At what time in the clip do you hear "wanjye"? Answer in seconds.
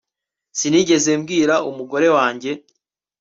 2.15-2.51